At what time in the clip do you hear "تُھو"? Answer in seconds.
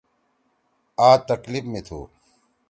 1.87-1.99